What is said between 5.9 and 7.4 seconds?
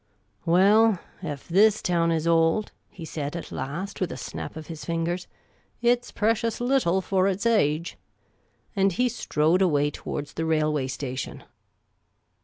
's precious little for